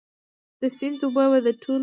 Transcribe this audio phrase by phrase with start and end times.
[0.59, 1.79] د سیند اوبه د ټولو دي؟